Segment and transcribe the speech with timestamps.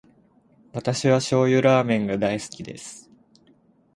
[0.73, 3.07] 私は醤油ラーメンが大好きです。